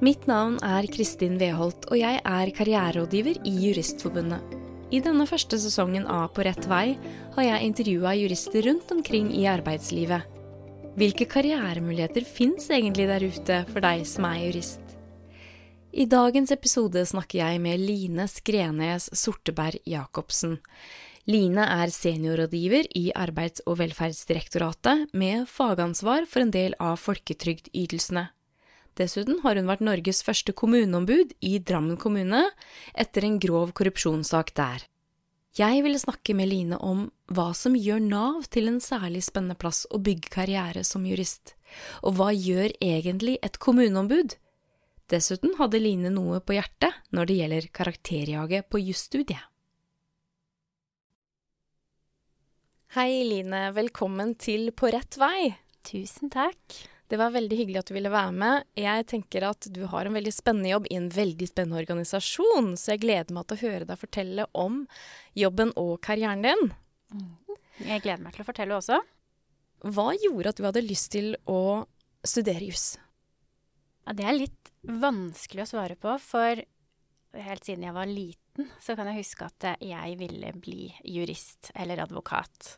[0.00, 4.54] Mitt navn er Kristin Weholt, og jeg er karriererådgiver i Juristforbundet.
[4.96, 6.94] I denne første sesongen av På rett vei
[7.34, 10.24] har jeg intervjua jurister rundt omkring i arbeidslivet.
[10.96, 14.96] Hvilke karrieremuligheter fins egentlig der ute for deg som er jurist?
[15.92, 20.62] I dagens episode snakker jeg med Line Skrenes Sorteberg Jacobsen.
[21.28, 28.30] Line er seniorrådgiver i Arbeids- og velferdsdirektoratet med fagansvar for en del av folketrygdytelsene.
[28.98, 32.46] Dessuten har hun vært Norges første kommuneombud i Drammen kommune
[32.98, 34.86] etter en grov korrupsjonssak der.
[35.58, 39.82] Jeg ville snakke med Line om hva som gjør Nav til en særlig spennende plass
[39.90, 41.56] å bygge karriere som jurist,
[42.06, 44.36] og hva gjør egentlig et kommuneombud?
[45.10, 49.42] Dessuten hadde Line noe på hjertet når det gjelder karakterjaget på jusstudiet.
[52.94, 53.68] Hei, Line.
[53.74, 55.52] Velkommen til På rett vei.
[55.86, 56.89] Tusen takk.
[57.10, 58.66] Det var veldig hyggelig at du ville være med.
[58.78, 62.92] Jeg tenker at du har en veldig spennende jobb i en veldig spennende organisasjon, så
[62.94, 64.84] jeg gleder meg til å høre deg fortelle om
[65.38, 66.70] jobben og karrieren din.
[67.10, 67.32] Mm.
[67.82, 69.00] Jeg gleder meg til å fortelle også.
[69.90, 71.88] Hva gjorde at du hadde lyst til å
[72.22, 72.92] studere juss?
[74.06, 76.62] Ja, det er litt vanskelig å svare på, for
[77.42, 82.04] helt siden jeg var liten, så kan jeg huske at jeg ville bli jurist eller
[82.06, 82.76] advokat.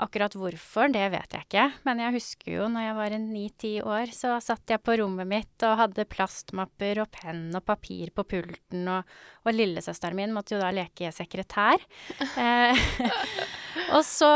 [0.00, 1.64] Akkurat hvorfor, det vet jeg ikke.
[1.84, 5.64] Men jeg husker jo når jeg var ni-ti år, så satt jeg på rommet mitt
[5.68, 9.12] og hadde plastmapper og penn og papir på pulten, og,
[9.44, 11.84] og lillesøsteren min måtte jo da leke sekretær.
[12.40, 12.80] eh,
[13.96, 14.32] og så,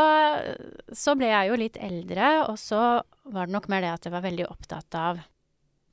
[0.92, 2.84] så ble jeg jo litt eldre, og så
[3.32, 5.24] var det nok mer det at jeg var veldig opptatt av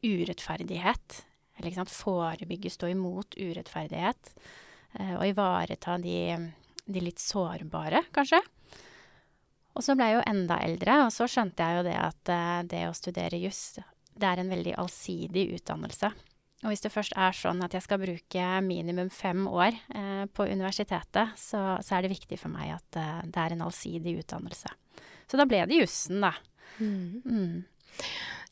[0.03, 1.21] urettferdighet.
[1.55, 4.35] Eller ikke sant, forebygge, stå imot urettferdighet.
[4.99, 6.17] Eh, og ivareta de,
[6.83, 8.41] de litt sårbare, kanskje.
[9.75, 12.59] Og så ble jeg jo enda eldre, og så skjønte jeg jo det at uh,
[12.67, 13.79] det å studere juss,
[14.11, 16.11] det er en veldig allsidig utdannelse.
[16.61, 20.45] Og hvis det først er sånn at jeg skal bruke minimum fem år uh, på
[20.51, 24.75] universitetet, så, så, er det viktig for meg at uh, det er en allsidig utdannelse.
[25.31, 26.35] Så da ble det jussen, da.
[26.77, 27.23] Mm.
[27.25, 27.63] Mm.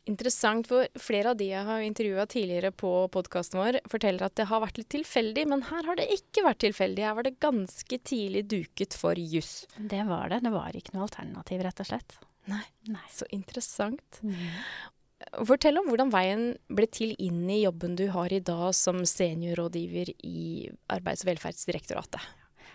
[0.10, 4.48] Interessant, for flere av de jeg har intervjua tidligere på podkasten vår, forteller at det
[4.50, 7.06] har vært litt tilfeldig, men her har det ikke vært tilfeldig.
[7.06, 9.68] Her var det ganske tidlig duket for juss.
[9.78, 10.42] Det var det.
[10.48, 12.18] Det var ikke noe alternativ, rett og slett.
[12.50, 12.64] Nei.
[12.90, 13.06] Nei.
[13.14, 14.22] Så interessant.
[14.26, 14.40] Mm.
[15.46, 20.14] Fortell om hvordan veien ble til inn i jobben du har i dag som seniorrådgiver
[20.26, 22.24] i Arbeids- og velferdsdirektoratet.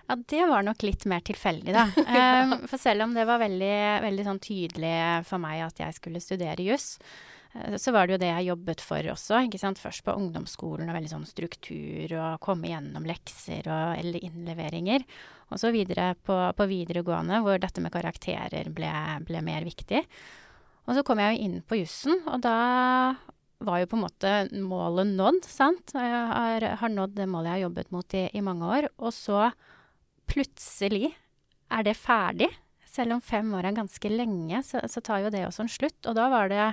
[0.05, 1.87] Ja, det var nok litt mer tilfeldig, da.
[2.45, 4.99] um, for selv om det var veldig, veldig sånn tydelig
[5.29, 6.99] for meg at jeg skulle studere juss,
[7.57, 9.41] uh, så var det jo det jeg jobbet for også.
[9.47, 9.81] ikke sant?
[9.81, 15.07] Først på ungdomsskolen og veldig sånn struktur og komme gjennom lekser og, eller innleveringer.
[15.53, 18.91] Og så videre på, på, videregående, hvor dette med karakterer ble,
[19.25, 20.03] ble mer viktig.
[20.85, 22.59] Og så kom jeg jo inn på jussen, og da
[23.65, 25.95] var jo på en måte målet nådd, sant.
[25.97, 28.89] Jeg har, har nådd det målet jeg har jobbet mot i, i mange år.
[29.01, 29.47] Og så
[30.31, 31.13] plutselig
[31.73, 32.51] er det ferdig.
[32.89, 36.01] Selv om fem år er ganske lenge, så, så, tar jo det også en slutt.
[36.07, 36.69] Og da var det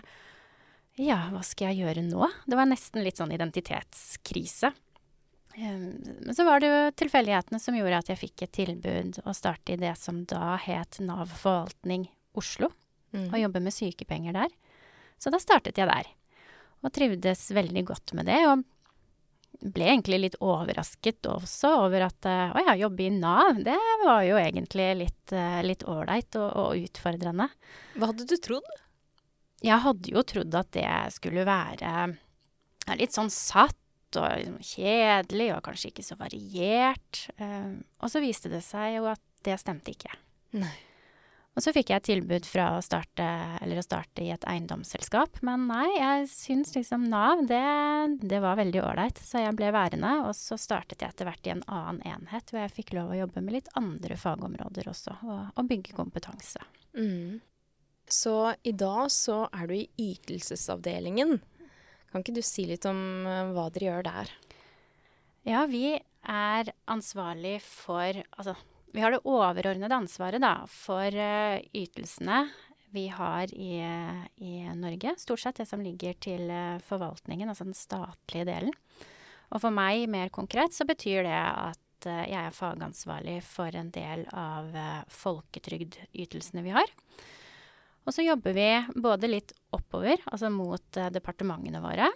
[1.01, 2.27] Ja, hva skal jeg gjøre nå?
[2.45, 4.73] Det var nesten litt sånn identitetskrise.
[5.57, 5.87] Um,
[6.23, 9.73] men så var det jo tilfeldighetene som gjorde at jeg fikk et tilbud å starte
[9.73, 12.05] i det som da het Nav forvaltning
[12.39, 12.69] Oslo,
[13.11, 13.27] mm.
[13.33, 14.53] og jobbe med sykepenger der.
[15.19, 16.07] Så da startet jeg der.
[16.81, 18.39] Og trivdes veldig godt med det.
[18.49, 18.63] Og
[19.59, 24.23] ble egentlig litt overrasket også over at uh, å ja, jobbe i Nav, det var
[24.25, 27.49] jo egentlig litt ålreit uh, og, og, utfordrende.
[27.97, 28.71] Hva hadde du trodd?
[29.61, 32.15] Jeg hadde jo trodd at det skulle være
[32.97, 33.77] litt sånn satt
[34.17, 37.25] og liksom kjedelig og kanskje ikke så variert.
[37.37, 40.11] Uh, og så viste det seg jo at det stemte ikke.
[40.57, 40.73] Nei.
[41.51, 43.25] Og så fikk jeg tilbud fra å starte,
[43.59, 45.41] å starte i et eiendomsselskap.
[45.43, 47.59] Men nei, jeg syns liksom Nav, det,
[48.23, 49.19] det var veldig ålreit.
[49.19, 50.13] Så jeg ble værende.
[50.29, 53.19] Og så startet jeg etter hvert i en annen enhet, hvor jeg fikk lov å
[53.19, 55.17] jobbe med litt andre fagområder også.
[55.27, 56.63] Og, og bygge kompetanse.
[56.95, 57.41] Mm.
[58.07, 61.41] Så i dag så er du i ytelsesavdelingen.
[62.11, 64.35] Kan ikke du si litt om uh, hva dere gjør der?
[65.47, 68.53] Ja, vi er ansvarlig for Altså
[68.93, 72.43] vi har det overordnede ansvaret da, for uh, ytelsene
[72.91, 73.77] vi har i,
[74.43, 75.15] i, Norge.
[75.17, 78.75] Stort sett det som ligger til uh, forvaltningen, altså den statlige delen.
[79.51, 83.93] Og for meg mer konkret så betyr det at uh, jeg er fagansvarlig for en
[83.95, 84.75] del av
[85.11, 86.91] folketrygdytelsene vi har.
[88.01, 92.09] Og så jobber vi både litt oppover, altså mot departementene våre.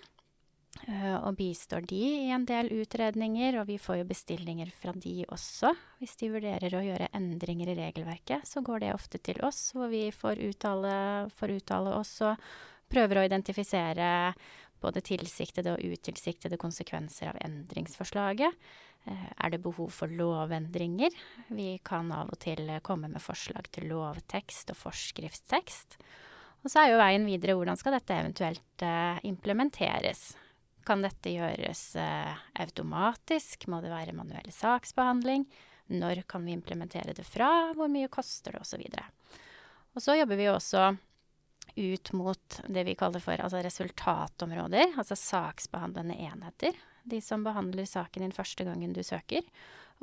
[0.83, 5.23] Uh, og bistår de i en del utredninger, og vi får jo bestillinger fra de
[5.33, 5.71] også.
[6.01, 9.89] Hvis de vurderer å gjøre endringer i regelverket, så går det ofte til oss, hvor
[9.89, 10.93] vi får uttale,
[11.39, 12.45] får uttale oss og
[12.91, 14.09] prøver å identifisere
[14.83, 18.61] både tilsiktede og utilsiktede konsekvenser av endringsforslaget.
[19.05, 21.13] Eh, er det behov for lovendringer?
[21.49, 25.99] Vi kan av og til komme med forslag til lovtekst og forskriftstekst.
[26.65, 30.33] Og så er jo veien videre hvordan skal dette eventuelt eh, implementeres?
[30.85, 33.67] Kan dette gjøres eh, automatisk?
[33.71, 35.47] Må det være manuell saksbehandling?
[35.93, 37.73] Når kan vi implementere det fra?
[37.77, 38.61] Hvor mye koster det?
[38.61, 38.85] Osv.
[39.95, 40.89] Og så jobber vi også
[41.75, 46.77] ut mot det vi kaller for altså resultatområder, altså saksbehandlende enheter.
[47.03, 49.45] De som behandler saken din første gangen du søker.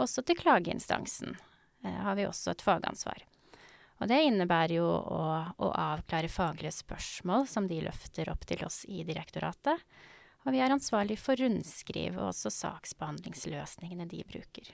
[0.00, 1.36] Også til klageinstansen
[1.84, 3.24] eh, har vi også et fagansvar.
[4.02, 5.24] Og det innebærer jo å,
[5.62, 9.78] å, avklare faglige spørsmål som de løfter opp til oss i direktoratet.
[10.42, 14.72] Og vi er ansvarlig for rundskriv og også saksbehandlingsløsningene de bruker.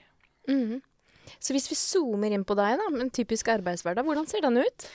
[0.49, 0.79] Mm.
[1.37, 4.57] Så hvis vi zoomer inn på deg, da, med en typisk arbeidshverdag, hvordan ser den
[4.63, 4.87] ut?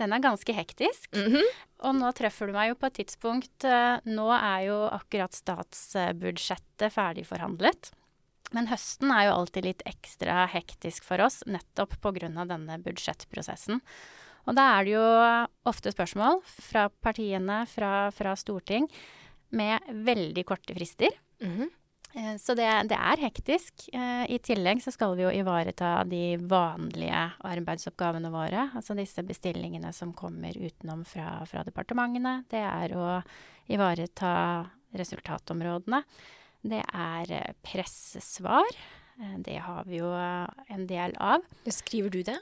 [0.00, 1.10] Den er ganske hektisk.
[1.14, 1.50] Mm -hmm.
[1.86, 6.92] Og nå treffer du meg jo på et tidspunkt eh, Nå er jo akkurat statsbudsjettet
[6.92, 7.92] ferdigforhandlet.
[8.52, 12.28] Men høsten er jo alltid litt ekstra hektisk for oss, nettopp pga.
[12.44, 13.80] denne budsjettprosessen.
[14.46, 15.06] Og da er det jo
[15.64, 18.88] ofte spørsmål fra partiene, fra, fra storting,
[19.56, 21.10] med veldig korte frister.
[21.42, 21.72] Mm -hmm.
[22.38, 23.88] Så det, det, er hektisk.
[23.92, 28.68] Eh, I tillegg så skal vi jo ivareta de vanlige arbeidsoppgavene våre.
[28.74, 32.44] Altså disse bestillingene som kommer utenom fra, fra departementene.
[32.50, 33.08] Det er å
[33.66, 36.04] ivareta resultatområdene.
[36.62, 38.78] Det er eh, pressesvar.
[39.38, 41.42] Det har vi jo en del av.
[41.70, 42.38] Skriver du det?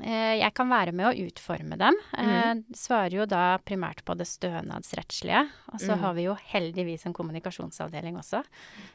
[0.00, 1.98] Eh, jeg kan være med å utforme dem.
[2.16, 2.62] Mm.
[2.76, 5.44] Svarer jo da primært på det stønadsrettslige.
[5.74, 6.00] Og så mm.
[6.04, 8.40] har vi jo heldigvis en kommunikasjonsavdeling også.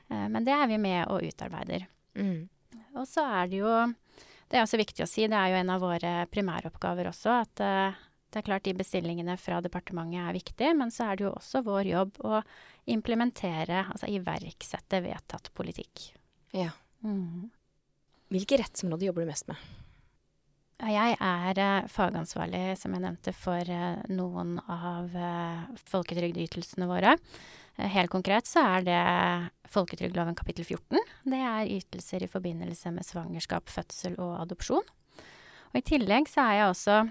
[0.09, 1.85] Eh, men det er vi med og utarbeider.
[2.17, 2.47] Mm.
[2.97, 3.71] Og så er det jo
[4.47, 7.59] Det er også viktig å si, det er jo en av våre primæroppgaver også, at
[7.59, 11.65] det er klart de bestillingene fra departementet er viktig, men så er det jo også
[11.65, 12.39] vår jobb å
[12.87, 16.13] implementere, altså iverksette vedtatt politikk.
[16.55, 16.69] Ja.
[18.31, 19.59] Hvilke rettsområder jobber du mest med?
[20.77, 27.15] Jeg er uh, fagansvarlig, som jeg nevnte, for uh, noen av uh, folketrygdytelsene våre.
[27.77, 29.01] helt konkret så er det
[29.73, 31.01] folketrygdloven kapittel 14.
[31.25, 34.85] Det er ytelser i forbindelse med svangerskap, fødsel og adopsjon.
[35.73, 37.01] Og I tillegg så er jeg også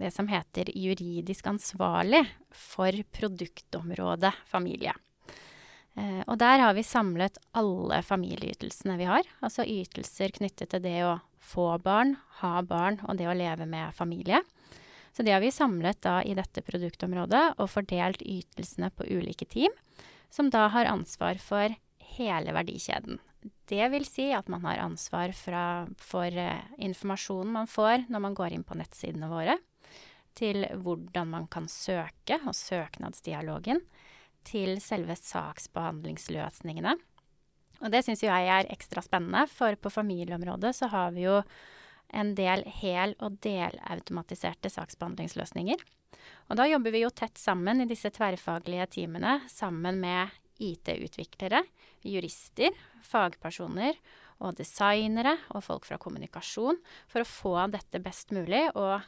[0.00, 4.92] det som heter juridisk ansvarlig for produktområdet familie.
[6.26, 11.18] og der har vi samlet alle familieytelsene vi har, altså ytelser knyttet til det å
[11.40, 14.42] få barn, ha barn og det å leve med familie.
[15.12, 19.72] Så det har vi samlet da i dette produktområdet og fordelt ytelsene på ulike team,
[20.30, 21.74] som da har ansvar for
[22.14, 23.18] hele verdikjeden.
[23.70, 25.64] Det vil si at man har ansvar fra,
[25.96, 29.56] for uh, informasjonen man får når man går inn på nettsidene våre,
[30.36, 33.80] til hvordan man kan søke, og søknadsdialogen,
[34.46, 36.94] til selve saksbehandlingsløsningene.
[37.80, 41.40] Og det syns jeg er ekstra spennende, for på familieområdet så har vi jo
[42.12, 45.82] en del hel- og delautomatiserte saksbehandlingsløsninger.
[46.50, 51.62] Og da jobber vi jo tett sammen i disse tverrfaglige teamene sammen med IT-utviklere,
[52.04, 52.74] jurister,
[53.06, 53.96] fagpersoner
[54.44, 59.00] og designere og folk fra kommunikasjon for å få dette best mulig, og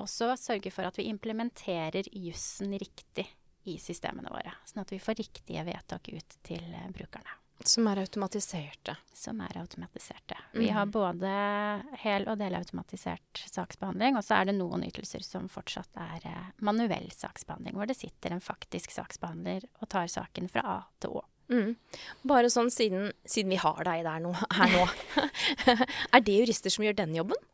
[0.00, 3.26] også sørge for at vi implementerer jussen riktig
[3.68, 4.54] i systemene våre.
[4.68, 6.64] Sånn at vi får riktige vedtak ut til
[6.96, 7.40] brukerne.
[7.64, 8.94] Som er automatiserte.
[9.12, 10.36] Som er automatiserte.
[10.54, 10.60] Mm.
[10.60, 11.32] Vi har både
[12.00, 17.10] hel- og delautomatisert saksbehandling, og så er det noen ytelser som fortsatt er eh, manuell
[17.12, 21.26] saksbehandling, hvor det sitter en faktisk saksbehandler og tar saken fra A til Å.
[21.50, 21.70] Mm.
[22.30, 24.84] Bare sånn siden, siden, vi har deg der nå, her nå.
[26.14, 27.48] er det jurister som gjør den jobben?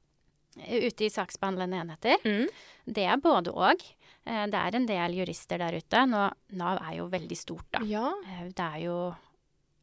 [0.57, 2.21] Ute i saksbehandlende enheter.
[2.25, 2.47] Mm.
[2.87, 3.83] Det er både og.
[4.27, 6.03] Eh, det er en del jurister der ute.
[6.09, 6.27] Nå,
[6.61, 7.83] Nav er jo veldig stort, da.
[7.89, 8.11] Ja.
[8.27, 8.99] Eh, det er jo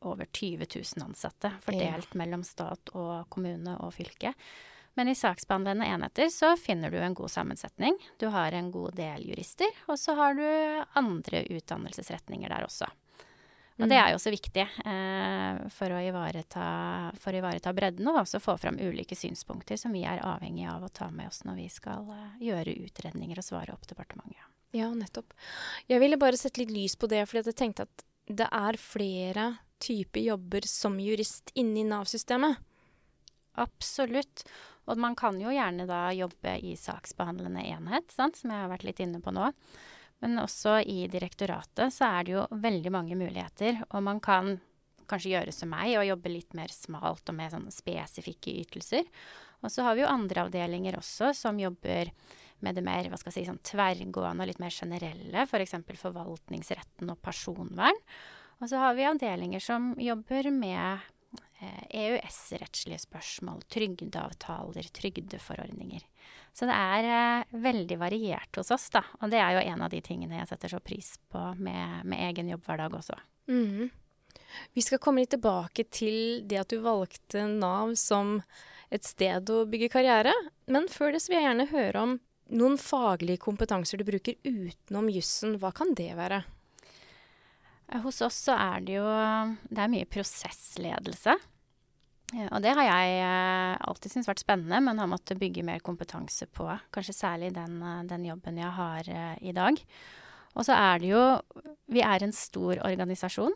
[0.10, 2.20] over 20 000 ansatte, fordelt ja.
[2.22, 4.34] mellom stat og kommune og fylke.
[4.94, 7.98] Men i saksbehandlende enheter så finner du en god sammensetning.
[8.22, 10.46] Du har en god del jurister, og så har du
[11.00, 12.90] andre utdannelsesretninger der også.
[13.82, 14.04] Og det mm.
[14.04, 16.66] er jo også viktig eh, for, å ivareta,
[17.18, 20.86] for, å ivareta, bredden, og også få fram ulike synspunkter som vi er avhengig av
[20.86, 24.46] å ta med oss når vi skal eh, gjøre utredninger og svare opp departementet.
[24.78, 25.34] Ja, nettopp.
[25.90, 29.50] Jeg ville bare sette litt lys på det, fordi jeg tenkte at det er flere
[29.84, 32.62] type jobber som jurist inni Nav-systemet?
[33.60, 34.46] Absolutt.
[34.90, 38.40] Og man kan jo gjerne da jobbe i saksbehandlende enhet, sant?
[38.40, 39.52] som jeg har vært litt inne på nå.
[40.24, 43.82] Men også i direktoratet så er det jo veldig mange muligheter.
[43.92, 44.58] Og man kan
[45.10, 49.08] kanskje gjøre som meg og jobbe litt mer smalt og med sånne spesifikke ytelser.
[49.64, 52.12] Og så har vi jo andre avdelinger også som jobber
[52.64, 55.76] med det mer hva skal jeg si, sånn tverrgående og litt mer generelle, f.eks.
[55.84, 58.00] For forvaltningsretten og personvern.
[58.62, 61.04] Og så har vi avdelinger som jobber med
[61.60, 66.06] eh, EØS-rettslige spørsmål, trygdeavtaler, trygdeforordninger.
[66.54, 69.04] Så det er eh, veldig variert hos oss, da.
[69.22, 72.28] Og det er jo en av de tingene jeg setter så pris på med, med
[72.30, 73.18] egen jobbhverdag også.
[73.50, 73.90] Mm.
[74.74, 78.38] Vi skal komme litt tilbake til det at du valgte Nav som
[78.94, 80.34] et sted å bygge karriere.
[80.70, 82.18] Men før det så vil jeg gjerne høre om
[82.54, 85.58] noen faglige kompetanser du bruker utenom jussen.
[85.62, 86.44] Hva kan det være?
[88.02, 89.08] Hos oss så er det jo
[89.70, 91.36] Det er mye prosessledelse.
[92.34, 96.48] Og det har jeg eh, alltid syntes vært spennende, men har måttet bygge mer kompetanse
[96.50, 96.66] på.
[96.96, 99.78] Kanskje særlig den, eh, den jobben jeg har i dag.
[100.58, 101.22] Og så er det jo
[101.94, 103.54] Vi er en stor organisasjon.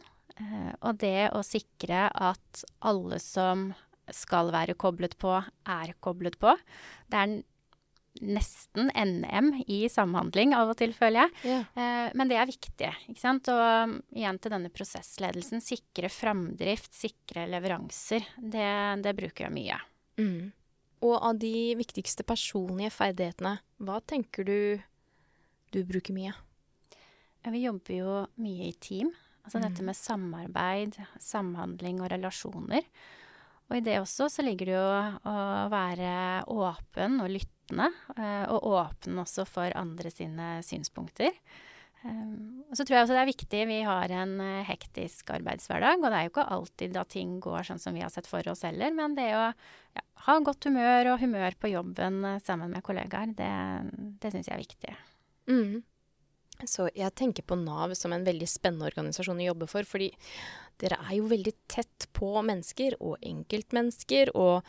[0.85, 3.71] Og det å sikre at alle som
[4.13, 5.33] skal være koblet på,
[5.65, 6.53] er koblet på.
[7.09, 7.33] Det er
[8.21, 11.33] nesten NM i samhandling av og til, føler jeg.
[11.51, 11.59] Ja.
[11.75, 12.91] Eh, men det er viktig.
[13.11, 13.49] ikke sant?
[13.53, 15.61] Og um, igjen til denne prosessledelsen.
[15.63, 18.25] Sikre framdrift, sikre leveranser.
[18.37, 18.67] Det,
[19.03, 19.79] det bruker jeg mye.
[20.21, 20.51] Mm.
[21.05, 24.57] Og av de viktigste personlige ferdighetene, hva tenker du
[25.75, 26.31] du bruker mye?
[27.47, 29.13] Vi jobber jo mye i team.
[29.45, 29.63] Altså Mm.
[29.69, 32.83] dette med samarbeid, samhandling og relasjoner.
[33.69, 34.87] Og i det også så ligger det jo
[35.27, 37.53] å være åpen og lyttende.
[37.75, 41.35] Eh, Og åpen også for andre sine synspunkter.
[42.07, 46.05] Og så tror jeg også det er viktig, vi har en eh, hektisk arbeidshverdag, og
[46.11, 48.63] det er jo ikke alltid at ting går sånn som vi har sett for oss
[48.67, 52.85] heller, men det å ja, ha godt humør og humør på jobben eh, sammen med
[52.85, 53.51] kollegaer, det,
[54.21, 54.97] det syns jeg er viktig.
[55.51, 55.73] Mm.
[56.65, 60.11] Så jeg tenker på Nav som en veldig spennende organisasjon å jobbe for, fordi
[60.81, 64.61] dere er jo veldig tett på mennesker og enkeltmennesker, og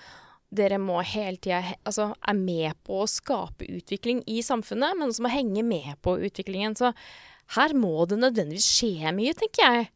[0.49, 5.25] dere må hele tida altså, er med på å skape utvikling i samfunnet, men også
[5.27, 6.77] må henge med på utviklingen.
[6.79, 6.93] Så
[7.57, 9.91] her må det nødvendigvis skje mye, tenker jeg.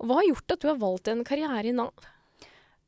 [0.00, 2.10] Og hva har gjort at du har valgt en karriere i Nav?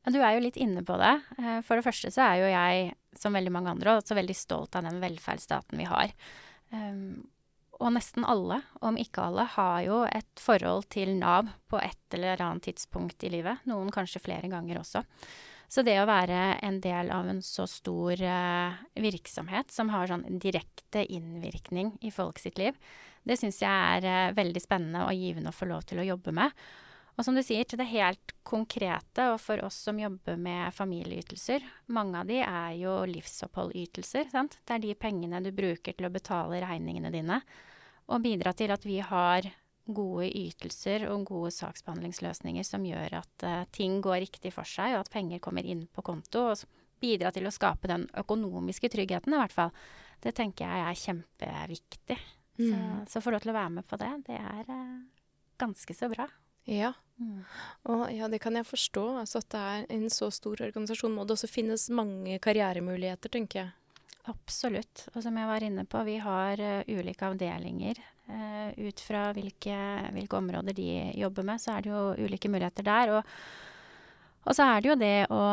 [0.07, 1.15] Du er jo litt inne på det.
[1.41, 4.77] Eh, For det første så er jo jeg, som veldig mange andre, også veldig stolt
[4.79, 6.13] av den velferdsstaten vi har.
[6.71, 7.25] Um,
[7.77, 12.41] og nesten alle, om ikke alle, har jo et forhold til Nav på et eller
[12.41, 13.61] annet tidspunkt i livet.
[13.69, 15.03] Noen kanskje flere ganger også.
[15.67, 20.23] Så det å være en del av en så stor uh, virksomhet som har sånn
[20.39, 22.77] direkte innvirkning i folk sitt liv,
[23.27, 26.31] det syns jeg er uh, veldig spennende og givende å få lov til å jobbe
[26.39, 26.55] med.
[27.17, 31.65] Og som du sier, til det helt konkrete, og for oss som jobber med familieytelser,
[31.91, 34.59] mange av de er jo livsoppholdytelser, sant.
[34.61, 37.41] Det er de pengene du bruker til å betale regningene dine,
[38.07, 39.49] og bidra til at vi har
[39.87, 45.05] gode ytelser og gode saksbehandlingsløsninger som gjør at uh, ting går riktig for seg, og
[45.05, 46.63] at penger kommer inn på konto, og
[47.01, 49.71] bidra til å skape den økonomiske tryggheten, i hvert fall.
[50.23, 52.17] Det tenker jeg er kjempeviktig.
[52.57, 53.05] Så, Mm.
[53.05, 55.03] så å få lov til å være med på det, det er uh,
[55.61, 56.25] ganske så bra.
[56.65, 57.43] Ja, Mm.
[57.89, 59.03] og ja, det kan jeg forstå.
[59.21, 63.59] Altså at det er en så stor organisasjon, må det også finnes mange karrieremuligheter, tenker
[63.63, 63.71] jeg.
[64.29, 65.07] Absolutt.
[65.15, 67.97] Og som jeg var inne på, vi har uh, ulike avdelinger.
[68.27, 69.75] Eh, ut fra hvilke,
[70.11, 73.13] hvilke områder de jobber med, så er det jo ulike muligheter der.
[73.15, 73.35] Og,
[74.43, 75.43] og så er det jo det å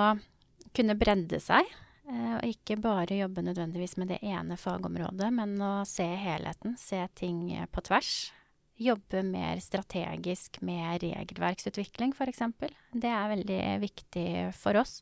[0.74, 1.68] kunne bredde seg.
[2.10, 6.98] uh, og ikke bare jobbe nødvendigvis med det ene fagområdet, men å se helheten, se
[7.14, 8.32] ting på tvers.
[8.74, 12.42] Jobbe mer strategisk med regelverksutvikling, f.eks.
[12.90, 14.28] Det er veldig viktig
[14.58, 14.98] for oss.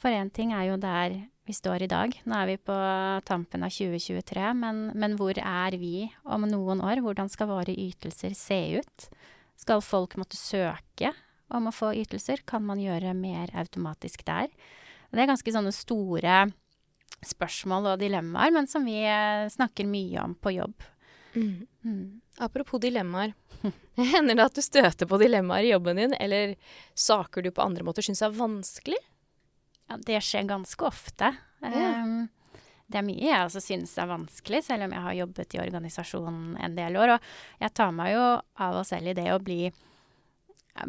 [0.00, 2.14] For én ting er jo der vi står i dag.
[2.24, 2.76] Nå er vi på
[3.28, 7.02] tampen av 2023, men, men hvor er vi om noen år?
[7.04, 9.08] Hvordan skal våre ytelser se ut?
[9.60, 11.12] Skal folk måtte søke
[11.52, 12.42] om å få ytelser?
[12.48, 14.48] Kan man gjøre mer automatisk der?
[15.12, 16.38] Det er ganske sånne store
[17.24, 20.88] spørsmål og dilemmaer, men som vi eh, snakker mye om på jobb.
[21.34, 22.20] Mm.
[22.42, 23.34] Apropos dilemmaer.
[24.14, 26.56] Hender det at du støter på dilemmaer i jobben din, eller
[26.98, 28.98] saker du på andre måter syns er vanskelig?
[29.90, 31.34] Ja, det skjer ganske ofte.
[31.64, 32.26] Um,
[32.90, 36.54] det er mye jeg også synes er vanskelig, selv om jeg har jobbet i organisasjonen
[36.60, 37.16] en del år.
[37.16, 38.22] Og jeg tar meg jo
[38.66, 39.72] av og selv i det å bli,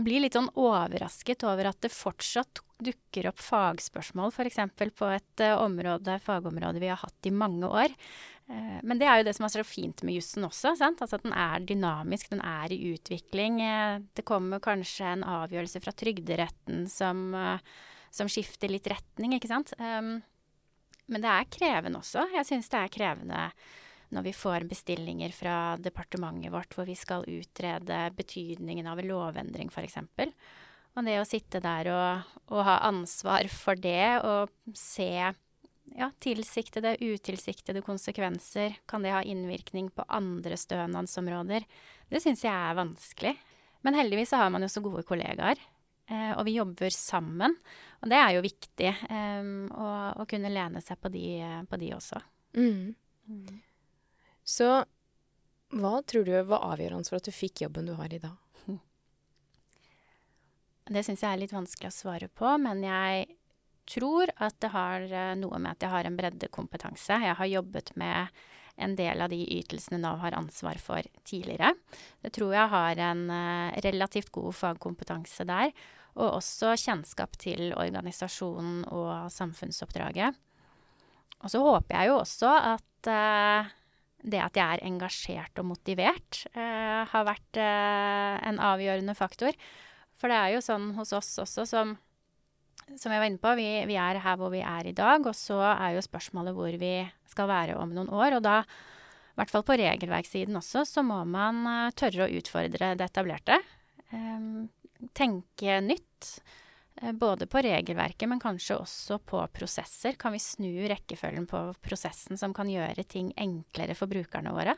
[0.03, 4.59] bli litt sånn overrasket over at det fortsatt dukker opp fagspørsmål, f.eks.
[4.99, 7.95] på et eh, område, fagområde vi har hatt i mange år.
[8.51, 10.75] Eh, men det er jo det som er så fint med jussen også.
[10.75, 10.99] Sant?
[10.99, 13.61] Altså at den er dynamisk, den er i utvikling.
[13.63, 17.31] Eh, det kommer kanskje en avgjørelse fra Trygderetten som
[18.15, 19.73] som skifter litt retning, ikke sant.
[19.79, 20.17] Um,
[21.11, 22.25] men det er krevende også.
[22.33, 23.47] Jeg syns det er krevende
[24.15, 29.71] når vi får bestillinger fra departementet vårt hvor vi skal utrede betydningen av en lovendring,
[29.73, 29.97] f.eks.
[30.95, 36.95] Og det å sitte der og, og ha ansvar for det og se ja, tilsiktede,
[37.01, 38.77] utilsiktede konsekvenser?
[38.87, 41.67] Kan det ha innvirkning på andre stønadsområder?
[42.09, 43.35] Det syns jeg er vanskelig.
[43.85, 45.59] Men heldigvis så har man jo så gode kollegaer.
[46.07, 47.55] Eh, og vi jobber sammen.
[48.01, 51.27] Og det er jo viktig eh, å, å, kunne lene seg på de,
[51.69, 52.21] på de også.
[52.57, 52.93] Mm.
[53.29, 53.61] Mm.
[54.45, 54.69] Så
[55.75, 58.35] hva tror du var avgjørende for at du fikk jobben du har i dag?
[60.85, 63.25] Det syns jeg er litt vanskelig å svare på, men jeg
[63.89, 67.17] tror at det har eh, noe med at jeg har en breddekompetanse.
[67.25, 68.43] Jeg har jobbet med
[68.77, 71.73] en del av de ytelsene Nav har ansvar for tidligere.
[72.23, 75.71] Det tror jeg har en uh, relativt god fagkompetanse der,
[76.15, 80.37] og også kjennskap til organisasjonen og samfunnsoppdraget.
[81.43, 83.73] Og så håper jeg jo også at uh,
[84.25, 89.53] det at jeg er engasjert og motivert, uh, har vært en avgjørende faktor.
[90.15, 91.97] For det er jo sånn hos oss også som
[92.93, 95.23] som jeg var inne på, vi, vi, er her hvor vi er i dag.
[95.25, 96.93] Og så er jo spørsmålet hvor vi
[97.31, 98.37] skal være om noen år.
[98.37, 102.93] Og da, i hvert fall på regelverkssiden også, så må man uh, tørre å utfordre
[102.97, 103.59] det etablerte.
[104.13, 104.67] Um,
[105.17, 106.29] tenke nytt.
[107.01, 110.19] Uh, både på regelverket, men kanskje også på prosesser.
[110.21, 114.77] Kan vi snu rekkefølgen på prosessen som kan gjøre ting enklere for brukerne våre?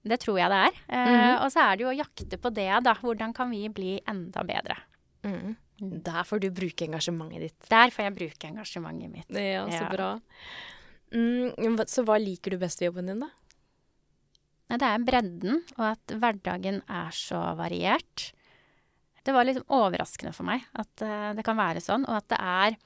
[0.00, 0.76] Det tror jeg det er.
[0.88, 1.44] Mm -hmm.
[1.44, 2.94] Og så er det jo å jakte på det, da.
[2.94, 4.76] Hvordan kan vi bli enda bedre?
[5.24, 5.56] Mm.
[5.80, 7.68] Der får du bruke engasjementet ditt.
[7.72, 9.30] Der får jeg bruke engasjementet mitt.
[9.34, 9.92] Ja, så ja.
[9.92, 10.10] bra.
[11.14, 13.30] Mm, så hva liker du best ved jobben din, da?
[14.70, 18.28] Det er bredden, og at hverdagen er så variert.
[19.26, 22.38] Det var litt overraskende for meg at uh, det kan være sånn, og at det
[22.38, 22.78] er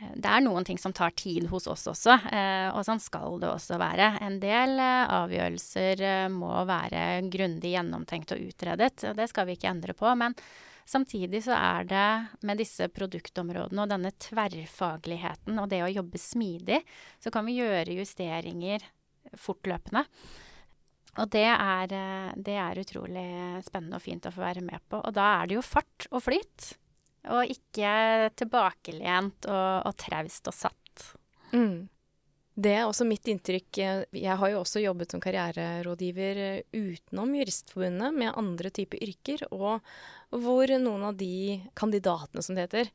[0.00, 3.50] det er noen ting som tar tid hos oss også, eh, og sånn skal det
[3.50, 4.14] også være.
[4.24, 7.02] En del eh, avgjørelser eh, må være
[7.32, 10.08] grundig gjennomtenkt og utredet, og det skal vi ikke endre på.
[10.16, 10.36] Men
[10.90, 12.06] samtidig så er det
[12.46, 16.80] med disse produktområdene og denne tverrfagligheten og det å jobbe smidig,
[17.22, 18.84] så kan vi gjøre justeringer
[19.38, 20.04] fortløpende.
[21.18, 21.94] Og det er,
[22.38, 23.28] det er utrolig
[23.66, 25.00] spennende og fint å få være med på.
[25.02, 26.74] Og da er det jo fart og flyt.
[27.34, 31.08] Og ikke tilbakelent og, og traust og satt.
[31.52, 31.88] Mm.
[32.60, 33.80] Det er også mitt inntrykk.
[34.14, 39.80] Jeg har jo også jobbet som karriererådgiver utenom Juristforbundet, med andre typer yrker, og
[40.30, 42.90] hvor noen av de kandidatene, som det heter,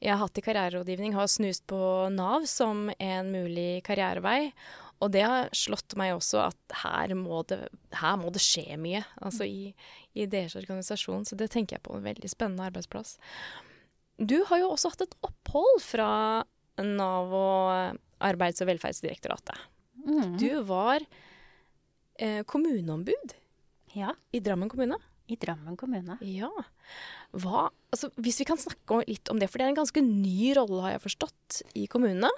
[0.00, 1.80] jeg har hatt i karriererådgivning, har snust på
[2.14, 4.52] Nav som en mulig karrierevei.
[4.98, 7.60] Og det har slått meg også at her må det,
[7.94, 9.70] her må det skje mye, altså i,
[10.18, 11.28] i deres organisasjon.
[11.28, 13.18] Så det tenker jeg på en veldig spennende arbeidsplass.
[14.18, 16.10] Du har jo også hatt et opphold fra
[16.82, 19.60] Nav og Arbeids- og velferdsdirektoratet.
[20.08, 20.34] Mm.
[20.40, 21.04] Du var
[22.18, 23.36] eh, kommuneombud
[23.94, 24.14] ja.
[24.34, 24.98] i Drammen kommune.
[25.28, 26.16] I Drammen kommune.
[26.24, 26.50] Ja.
[27.36, 30.54] Hva, altså, hvis vi kan snakke litt om det, for det er en ganske ny
[30.56, 32.30] rolle, har jeg forstått, i kommunene?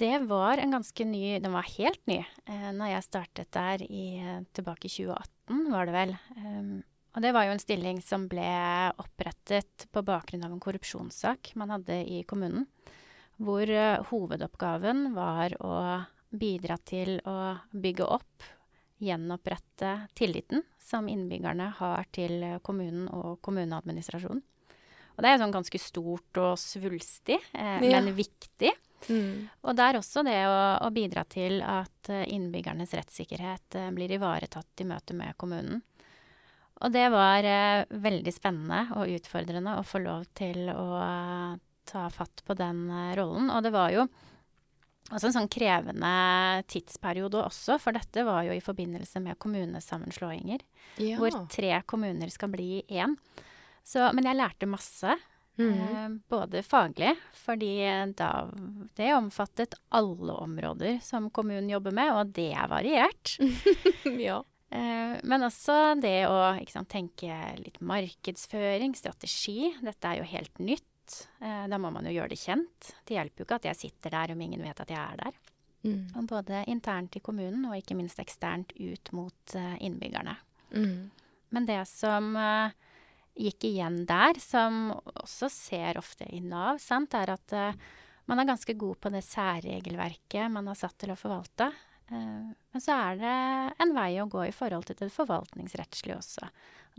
[0.00, 4.22] Det var en ganske ny Den var helt ny eh, når jeg startet der i,
[4.56, 6.14] tilbake i 2018, var det vel.
[6.38, 6.70] Um,
[7.10, 8.46] og det var jo en stilling som ble
[9.02, 12.64] opprettet på bakgrunn av en korrupsjonssak man hadde i kommunen.
[13.40, 15.74] Hvor uh, hovedoppgaven var å
[16.30, 17.36] bidra til å
[17.74, 18.48] bygge opp,
[19.00, 24.42] gjenopprette tilliten som innbyggerne har til kommunen og kommuneadministrasjonen.
[25.16, 27.98] Og det er sånn ganske stort og svulstig, eh, ja.
[28.00, 28.70] men viktig.
[29.08, 29.48] Mm.
[29.64, 34.12] Og det er også det å, å bidra til at eh, innbyggernes rettssikkerhet eh, blir
[34.16, 35.82] ivaretatt i møte med kommunen.
[36.80, 42.06] Og det var eh, veldig spennende og utfordrende å få lov til å uh, ta
[42.12, 43.50] fatt på den uh, rollen.
[43.52, 44.06] Og det var jo
[45.10, 46.12] også en sånn krevende
[46.70, 50.62] tidsperiode også, for dette var jo i forbindelse med kommunesammenslåinger.
[51.02, 51.18] Ja.
[51.20, 53.16] Hvor tre kommuner skal bli én.
[53.86, 55.18] Så, men jeg lærte masse.
[55.60, 56.20] Mm -hmm.
[56.28, 57.84] både faglig, fordi
[58.16, 58.48] da
[58.96, 63.36] det omfattet alle områder som kommunen jobber med, og det er variert.
[64.04, 64.42] ja.
[64.70, 66.38] Eh, men også det å
[66.70, 69.74] sant, tenke litt markedsføring, strategi.
[69.82, 70.89] Dette er jo helt nytt.
[71.40, 72.90] Eh, da må man jo gjøre det kjent.
[73.06, 75.40] Det hjelper jo ikke at jeg sitter der om ingen vet at jeg er der.
[75.80, 76.26] Mm.
[76.28, 80.34] både internt i kommunen og ikke minst eksternt ut mot uh, innbyggerne.
[80.76, 81.08] Mm.
[81.56, 82.68] Men det som uh,
[83.32, 87.56] gikk igjen der, som også ser ofte i Nav, sant, er at
[88.28, 91.70] man er ganske god på det særregelverket man har satt til å forvalte.
[92.10, 93.36] Eh, men så er det
[93.82, 96.50] en vei å gå i forhold til det forvaltningsrettslige også.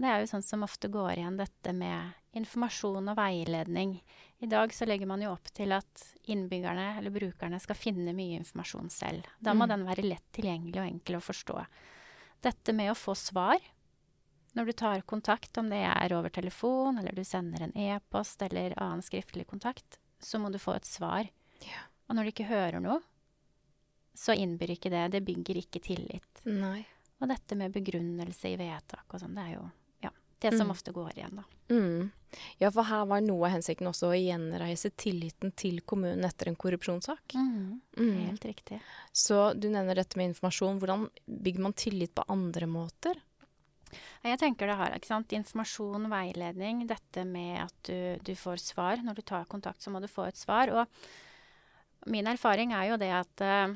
[0.02, 3.97] Det er jo sånn som ofte går igjen dette med informasjon og veiledning.
[4.41, 8.39] I dag så legger man jo opp til at innbyggerne eller brukerne skal finne mye
[8.39, 9.28] informasjon selv.
[9.39, 9.71] Da må mm.
[9.74, 11.60] den være lett tilgjengelig og enkel å forstå.
[12.41, 13.60] Dette med å få svar
[14.58, 18.74] når du tar kontakt, om det er over telefon, eller du sender en e-post eller
[18.76, 21.30] annen skriftlig kontakt, så må du få et svar.
[21.63, 21.86] Ja.
[22.10, 23.00] Og når du ikke hører noe,
[24.17, 25.06] så innbyr ikke det.
[25.13, 26.41] Det bygger ikke tillit.
[26.45, 26.86] Nei.
[27.21, 29.65] Og dette med begrunnelse i vedtak og sånn, det er jo
[30.04, 30.10] ja,
[30.41, 30.71] det som Mm.
[30.74, 31.43] ofte går igjen, da.
[31.69, 32.12] Mm.
[32.60, 36.56] Ja, for her var noe av hensikten også å gjenreise tilliten til kommunen etter en
[36.56, 37.36] korrupsjonssak.
[37.36, 37.82] Mm.
[38.26, 38.80] Helt riktig.
[39.13, 40.80] Så du nevner dette med informasjon.
[40.80, 43.19] Hvordan bygger man tillit på andre måter?
[44.24, 45.34] Jeg tenker det har, ikke sant.
[45.36, 49.02] Informasjon, veiledning, dette med at du, du får svar.
[49.04, 50.71] Når du tar kontakt, så må du få et svar.
[50.71, 50.88] Og
[52.12, 53.74] min erfaring er jo det at eh,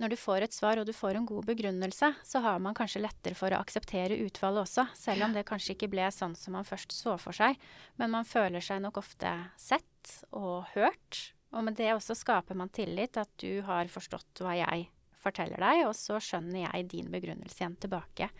[0.00, 3.02] når du får et svar og du får en god begrunnelse, så har man kanskje
[3.02, 6.66] lettere for å akseptere utfallet også, selv om det kanskje ikke ble sånn som man
[6.68, 7.60] først så for seg.
[8.00, 11.20] Men man føler seg nok ofte sett og hørt.
[11.52, 14.88] Og med det også skaper man tillit, at du har forstått hva jeg
[15.22, 18.30] forteller deg, og så skjønner jeg din begrunnelse igjen tilbake.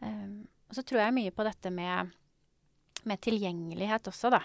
[0.00, 2.14] Um, og så tror jeg mye på dette med,
[3.04, 4.42] med tilgjengelighet også, da.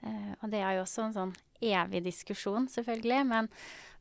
[0.00, 3.20] Uh, og det er jo også en sånn evig diskusjon, selvfølgelig.
[3.28, 3.50] Men,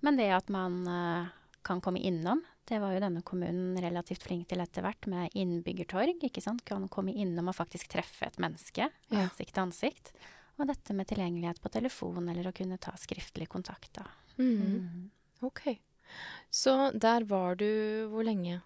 [0.03, 1.35] men det at man eh,
[1.65, 6.21] kan komme innom, det var jo denne kommunen relativt flink til etter hvert, med innbyggertorg.
[6.25, 6.63] ikke sant?
[6.65, 10.13] Kan komme innom og faktisk treffe et menneske ansikt til ansikt.
[10.55, 14.05] Og dette med tilgjengelighet på telefon, eller å kunne ta skriftlig kontakt, da.
[14.39, 14.61] Mm.
[14.61, 15.09] Mm.
[15.45, 15.75] Ok.
[16.53, 17.67] Så der var du
[18.11, 18.61] hvor lenge?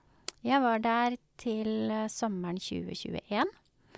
[0.45, 3.49] Jeg var der til sommeren 2021.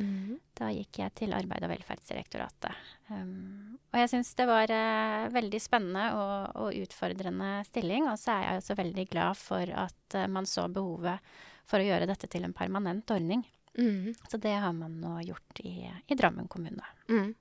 [0.01, 0.39] Mm.
[0.57, 2.81] Da gikk jeg til Arbeid- og velferdsdirektoratet.
[3.11, 6.35] Um, og jeg syns det var uh, veldig spennende og,
[6.65, 8.09] og utfordrende stilling.
[8.11, 11.33] Og så er jeg også veldig glad for at uh, man så behovet
[11.69, 13.45] for å gjøre dette til en permanent ordning.
[13.77, 14.11] Mm.
[14.27, 16.83] Så det har man nå gjort i, i Drammen kommune.
[17.11, 17.31] Mm.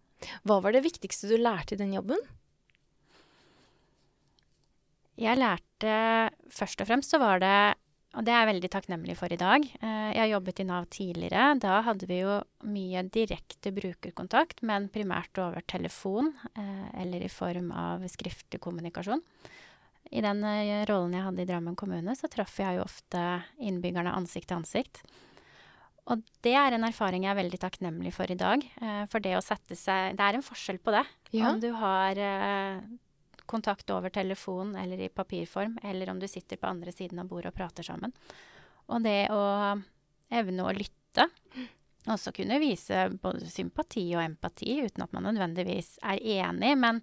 [0.46, 2.20] Hva var det viktigste du lærte i den jobben?
[5.20, 5.94] Jeg lærte
[6.52, 7.56] først og fremst så var det
[8.10, 9.62] og det er jeg veldig takknemlig for i dag.
[9.62, 11.44] Eh, Jeg har jobbet i Nav tidligere.
[11.62, 17.70] Da hadde vi jo mye direkte brukerkontakt, men primært over telefon eh, eller i form
[17.70, 19.22] av skriftlig kommunikasjon.
[20.10, 23.22] I den eh, rollen jeg hadde i Drammen kommune, så traff jeg jo ofte
[23.62, 25.04] innbyggerne ansikt til ansikt.
[26.10, 28.64] Og det er en erfaring jeg er veldig takknemlig for i dag.
[29.12, 31.04] For det å sette seg Det er en forskjell på det.
[31.36, 31.52] Ja.
[31.52, 32.18] Om du har
[33.50, 37.52] kontakt over telefon eller i papirform, eller om du sitter på andre siden av bordet
[37.52, 38.14] og prater sammen.
[38.90, 39.42] Og det å
[40.30, 41.26] evne å lytte,
[42.08, 47.02] også kunne vise både sympati og empati, uten at man nødvendigvis er enig, men,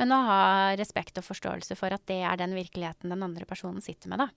[0.00, 0.42] men å ha
[0.78, 4.30] respekt og forståelse for at det er den virkeligheten den andre personen sitter med, da.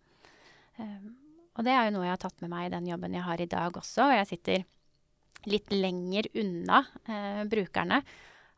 [0.82, 1.14] Um,
[1.60, 3.42] og det er jo noe jeg har tatt med meg i den jobben jeg har
[3.44, 4.68] i dag også, og jeg sitter
[5.50, 8.02] litt lenger unna eh, brukerne.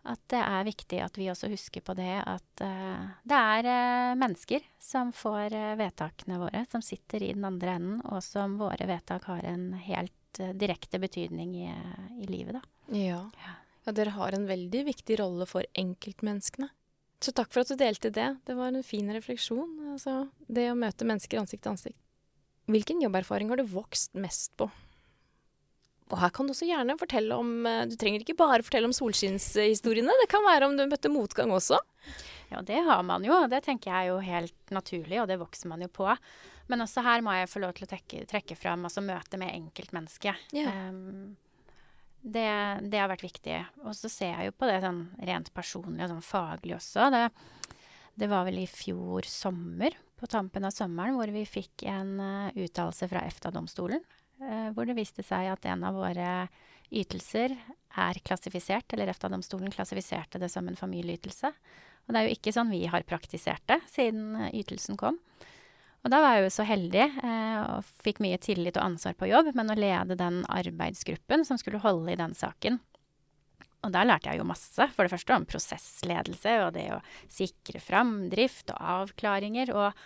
[0.03, 4.17] At det er viktig at vi også husker på det at uh, det er uh,
[4.19, 8.87] mennesker som får uh, vedtakene våre, som sitter i den andre enden, og som våre
[8.89, 10.11] vedtak har en helt
[10.59, 11.67] direkte betydning i,
[12.19, 12.63] i livet, da.
[12.97, 13.21] Ja.
[13.37, 13.55] Ja.
[13.85, 13.93] ja.
[13.95, 16.71] Dere har en veldig viktig rolle for enkeltmenneskene.
[17.23, 18.29] Så takk for at du delte det.
[18.43, 19.93] Det var en fin refleksjon.
[19.93, 21.99] Altså, det å møte mennesker ansikt til ansikt.
[22.71, 24.67] Hvilken jobberfaring har du vokst mest på?
[26.13, 28.95] Og her kan du også gjerne fortelle om eh, Du trenger ikke bare fortelle om
[28.95, 30.13] solskinnshistoriene.
[30.21, 31.79] Det kan være om du møtte motgang også.
[32.53, 35.39] Ja, det har man jo, og det tenker jeg er jo helt naturlig, og det
[35.41, 36.05] vokser man jo på.
[36.69, 39.55] Men også her må jeg få lov til å trekke, trekke fram altså møtet med
[39.55, 40.53] enkeltmennesket.
[40.53, 40.91] Yeah.
[40.91, 41.33] Um,
[42.21, 42.45] det,
[42.93, 43.57] det har vært viktig.
[43.83, 47.09] Og så ser jeg jo på det sånn rent personlig og sånn faglig også.
[47.11, 47.25] Det,
[48.21, 52.53] det var vel i fjor sommer, på tampen av sommeren, hvor vi fikk en uh,
[52.53, 54.05] uttalelse fra EFTA-domstolen.
[54.43, 56.29] Eh, hvor det viste seg at en av våre
[56.93, 57.55] ytelser
[57.97, 61.51] er klassifisert, eller EFTA-domstolen klassifiserte det som en familieytelse.
[62.03, 65.19] Og det er jo ikke sånn vi har praktisert det siden ytelsen kom.
[66.03, 69.29] Og da var jeg jo så heldig eh, og fikk mye tillit og ansvar på
[69.31, 72.81] jobb, men å lede den arbeidsgruppen som skulle holde i den saken.
[73.83, 74.87] Og der lærte jeg jo masse.
[74.95, 76.99] For det første om prosessledelse og det å
[77.31, 79.73] sikre framdrift og avklaringer.
[79.75, 80.03] Og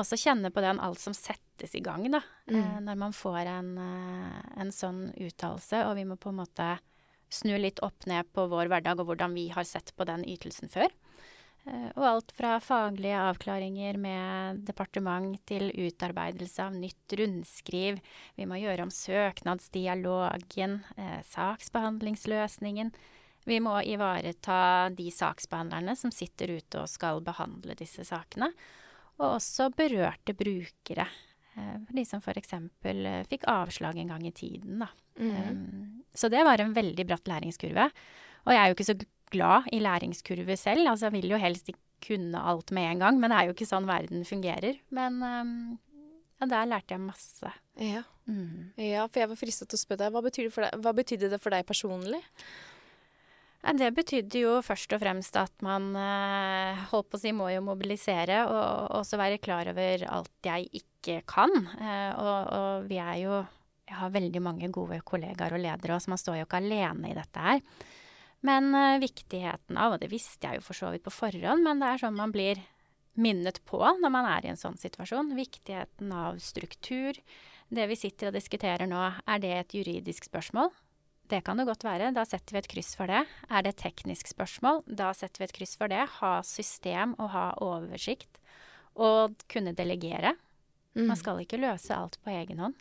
[0.00, 2.22] også kjenne på den alt som settes i gang, da.
[2.50, 2.58] Mm.
[2.58, 5.84] Eh, når man får en, eh, en sånn uttalelse.
[5.88, 6.78] Og vi må på en måte
[7.30, 10.70] snu litt opp ned på vår hverdag og hvordan vi har sett på den ytelsen
[10.72, 10.88] før.
[11.66, 18.00] Eh, Og alt fra faglige avklaringer med departement til utarbeidelse av nytt rundskriv.
[18.36, 22.92] Vi må gjøre om søknadsdialogen, eh, saksbehandlingsløsningen.
[23.44, 28.52] Vi må ivareta de saksbehandlerne som sitter ute og skal behandle disse sakene.
[29.18, 31.08] Og også berørte brukere.
[31.58, 32.54] Eh, de som f.eks.
[32.54, 34.84] Eh, fikk avslag en gang i tiden.
[34.84, 34.90] Da.
[35.18, 36.04] Mm.
[36.14, 37.88] Så det var en veldig bratt læringskurve.
[38.46, 38.98] Og jeg er jo ikke så
[39.32, 40.86] glad i læringskurve selv.
[40.86, 43.56] Altså jeg vil jo helst ikke kunne alt med en gang, men det er jo
[43.56, 44.78] ikke sånn verden fungerer.
[44.94, 45.18] Men
[46.38, 47.50] ja, der lærte jeg masse.
[47.82, 48.04] Ja.
[48.28, 48.70] Mm.
[48.76, 51.40] ja, for jeg var fristet til å spørre deg, hva, betydde det for deg, det
[51.42, 52.20] for deg personlig?
[53.76, 57.60] Det betydde jo først og fremst at man eh, holdt på å si må jo
[57.66, 61.52] mobilisere, og også være klar over alt jeg ikke kan.
[61.76, 63.44] Eh, og, og, vi er jo
[63.88, 67.16] Jeg har veldig mange gode kollegaer og ledere, så man står jo ikke alene i
[67.16, 67.62] dette her.
[68.44, 71.80] Men uh, viktigheten av, og det visste jeg jo for så vidt på forhånd, men
[71.80, 72.60] det er sånn man blir
[73.18, 75.32] minnet på når man er i en sånn situasjon.
[75.38, 77.16] Viktigheten av struktur.
[77.68, 80.70] Det vi sitter og diskuterer nå, er det et juridisk spørsmål?
[81.28, 82.10] Det kan det godt være.
[82.16, 83.22] Da setter vi et kryss for det.
[83.52, 84.82] Er det et teknisk spørsmål?
[84.86, 86.04] Da setter vi et kryss for det.
[86.20, 88.40] Ha system og ha oversikt.
[88.98, 90.34] Og kunne delegere.
[90.96, 91.10] Mm.
[91.10, 92.78] Man skal ikke løse alt på egen hånd.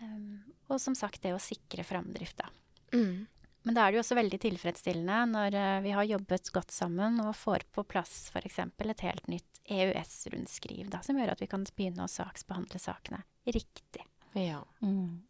[0.00, 0.40] Um,
[0.72, 2.48] og som sagt, det å sikre framdrift, da.
[2.96, 3.28] Mm.
[3.68, 7.20] Men da er det jo også veldig tilfredsstillende når uh, vi har jobbet godt sammen
[7.20, 8.62] og får på plass f.eks.
[8.64, 14.06] et helt nytt EØS-rundskriv, da, som gjør at vi kan begynne å saksbehandle sakene riktig.
[14.32, 14.62] Ja.
[14.80, 15.20] Mm.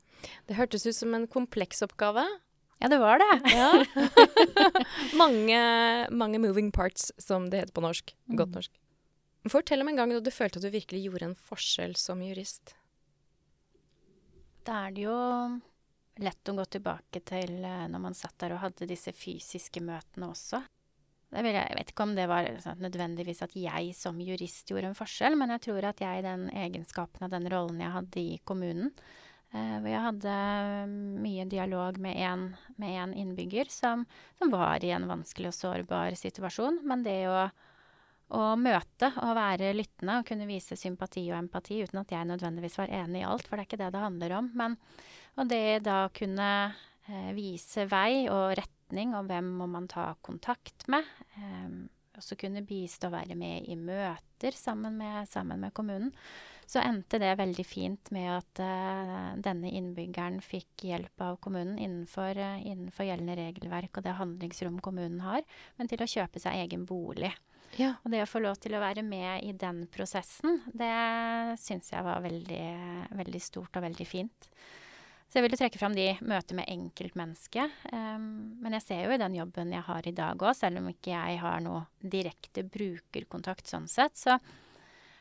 [0.49, 2.25] Det hørtes ut som en kompleks oppgave.
[2.81, 3.33] Ja, det var det.
[3.53, 3.71] Ja.
[5.23, 5.61] mange,
[6.11, 8.15] mange, moving parts, som det heter på norsk.
[8.31, 8.37] Mm.
[8.41, 8.79] Godt norsk.
[9.53, 12.75] Fortell om en gang da du følte at du virkelig gjorde en forskjell som jurist.
[14.65, 15.19] Da er det jo
[16.21, 20.29] lett å gå tilbake til eh, når man satt der og hadde disse fysiske møtene
[20.29, 20.61] også.
[21.31, 24.99] Jeg, jeg, vet ikke om det var sånn, nødvendigvis at jeg som jurist gjorde en
[24.99, 28.91] forskjell, men jeg tror at jeg, den egenskapen av den rollen jeg hadde i kommunen,
[29.51, 30.35] hvor jeg hadde
[31.19, 32.45] mye dialog med en,
[32.79, 34.05] med en innbygger som,
[34.39, 36.79] som, var i en vanskelig og sårbar situasjon.
[36.87, 37.49] Men det å,
[38.39, 42.79] å møte og være lyttende og kunne vise sympati og empati uten at jeg nødvendigvis
[42.79, 44.53] var enig i alt, for det er ikke det det handler om.
[44.55, 44.79] Men
[45.39, 46.51] og det da kunne
[47.09, 51.07] eh, vise vei og retning, og hvem må man ta kontakt med.
[51.39, 51.69] Eh,
[52.19, 56.15] også kunne bistå og være med i møter sammen med, sammen med kommunen
[56.71, 62.39] så endte det veldig fint med at uh, denne innbyggeren fikk hjelp av kommunen innenfor,
[62.39, 65.43] uh, innenfor, gjeldende regelverk og det handlingsrom kommunen har,
[65.81, 67.33] men til å kjøpe seg egen bolig.
[67.79, 67.97] Ja.
[68.05, 70.95] Og det å få lov til å være med i den prosessen, det
[71.63, 72.65] syns jeg var veldig,
[73.19, 74.51] veldig stort og veldig fint.
[75.31, 77.77] Så jeg ville trekke fram de møter med enkeltmennesket.
[77.95, 80.89] Um, men jeg ser jo i den jobben jeg har i dag òg, selv om
[80.91, 84.41] ikke jeg har noe direkte brukerkontakt sånn sett, så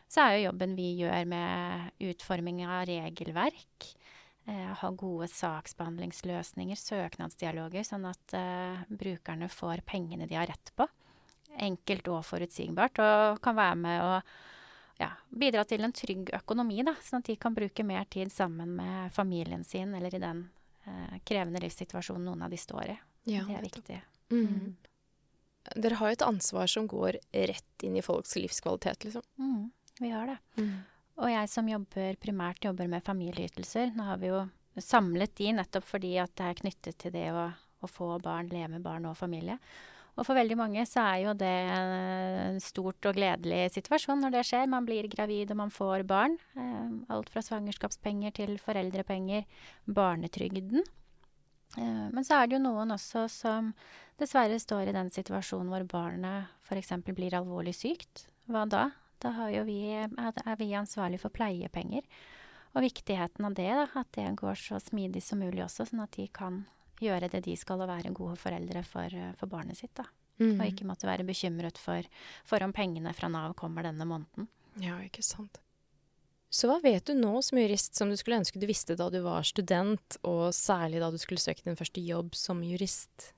[0.10, 3.90] så er jo jobben vi gjør med utforming av regelverk,
[4.50, 10.88] eh, ha gode saksbehandlingsløsninger, søknadsdialoger, sånn at eh, brukerne får pengene de har rett på.
[11.62, 14.16] Enkelt og forutsigbart, og kan være med å
[15.00, 18.76] ja, bidra til en trygg økonomi, da, sånn at de kan bruke mer tid sammen
[18.78, 20.46] med familien sin, eller i den
[20.86, 23.00] eh, krevende livssituasjonen noen av de står i.
[23.32, 24.00] Ja, det er viktig.
[24.30, 24.46] Mm.
[24.46, 24.78] Mm.
[25.76, 29.26] Dere har jo et ansvar som går rett inn i folks livskvalitet, liksom.
[29.42, 30.38] Mm vi har det.
[30.62, 30.80] Mm.
[31.20, 34.44] Og jeg som jobber, primært jobber med familieytelser, nå har vi jo
[34.80, 38.72] samlet de nettopp fordi at det er knyttet til det å, å få barn, leve
[38.78, 39.58] med barn og familie.
[40.20, 44.46] Og for veldig mange så er jo det en stort og gledelig situasjon når det
[44.50, 44.70] skjer.
[44.72, 46.36] Man blir gravid og man får barn.
[46.60, 49.46] Eh, alt fra svangerskapspenger til foreldrepenger,
[49.88, 50.84] barnetrygden.
[51.80, 53.72] Eh, men så er det jo noen også som
[54.20, 56.98] dessverre står i den situasjonen hvor barnet f.eks.
[57.08, 58.28] blir alvorlig sykt.
[58.52, 58.90] Hva da?
[59.20, 59.32] Da
[59.68, 62.04] vi, er vi ansvarlig for pleiepenger.
[62.76, 66.14] Og viktigheten av det, da, at det går så smidig som mulig også, sånn at
[66.16, 66.62] de kan
[67.00, 70.02] gjøre det de skal og være gode foreldre for, for barnet sitt.
[70.40, 70.56] Mm.
[70.58, 72.06] Og ikke måtte være bekymret for,
[72.48, 74.48] for om pengene fra Nav kommer denne måneden.
[74.80, 75.60] Ja, ikke sant.
[76.50, 79.20] Så hva vet du nå som jurist som du skulle ønske du visste da du
[79.22, 83.34] var student, og særlig da du skulle søke din første jobb som jurist?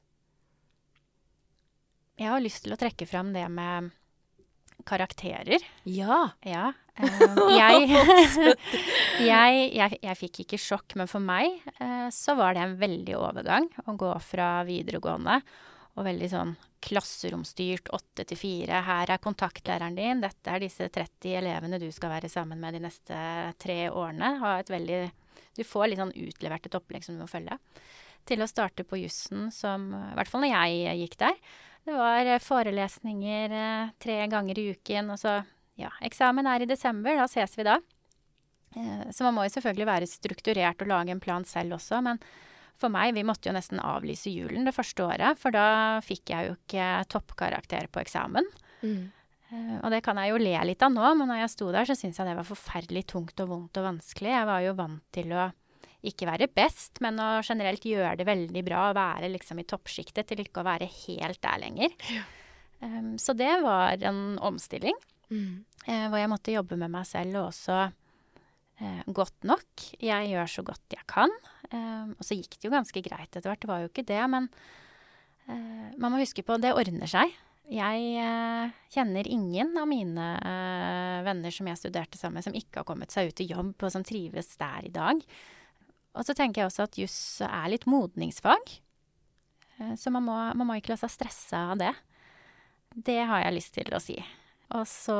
[2.21, 3.91] Jeg har lyst til å trekke fram det med
[4.88, 5.63] karakterer.
[5.84, 6.24] Ja.
[6.46, 6.72] ja.
[7.02, 7.88] Um, jeg,
[9.32, 13.15] jeg, jeg, jeg, fikk ikke sjokk, men for meg uh, så var det en veldig
[13.20, 15.41] overgang å gå fra videregående
[15.91, 18.82] og veldig sånn klasseromstyrt, åtte til fire.
[18.88, 22.86] Her er kontaktlæreren din, dette er disse 30 elevene du skal være sammen med de
[22.88, 23.17] neste
[23.62, 24.62] tre årene.
[24.70, 25.02] Veldig
[25.60, 27.60] Du får litt sånn utlevert et opplegg som du må følge.
[28.30, 31.38] Til å starte på jussen som I hvert fall når jeg gikk der
[31.88, 35.42] det var eh, forelesninger eh, tre ganger i uken, og så
[35.80, 37.78] Ja, eksamen er i desember, da ses vi da.
[38.76, 42.20] Eh, så man må jo selvfølgelig være strukturert og lage en plan selv også, men
[42.78, 46.50] for meg, vi måtte jo nesten avlyse julen det første året, for da fikk jeg
[46.50, 48.46] jo ikke toppkarakter på eksamen.
[48.82, 49.12] Mm.
[49.84, 51.94] og det kan jeg jo le litt av nå, men når jeg sto der, så
[51.98, 54.32] syntes jeg det var forferdelig tungt og vondt og vanskelig.
[54.34, 55.50] Jeg var jo vant til å
[56.08, 58.90] ikke være best, men å generelt gjøre det veldig bra.
[58.90, 61.96] og Være liksom i toppsjiktet til ikke å være helt der lenger.
[62.10, 62.28] Ja.
[62.82, 64.98] Um, så det var en omstilling.
[65.30, 65.64] Mm.
[65.86, 69.88] Uh, hvor jeg måtte jobbe med meg selv og også uh, godt nok.
[70.02, 71.34] Jeg gjør så godt jeg kan.
[71.70, 74.24] Uh, og så gikk det jo ganske greit etter hvert, det var jo ikke det.
[74.34, 74.50] Men
[75.50, 77.34] Eh, man må huske på det ordner seg.
[77.72, 80.26] Jeg kjenner ingen av mine
[81.24, 83.94] venner som jeg studerte sammen med, som ikke har kommet seg ut i jobb, og
[83.94, 85.22] som trives der i dag.
[86.17, 88.74] Og så tenker jeg også at juss er litt modningsfag.
[89.78, 91.93] Eh, så man må, man må ikke la seg stresse av det.
[92.91, 94.17] Det har jeg lyst til å si.
[94.76, 95.17] Og så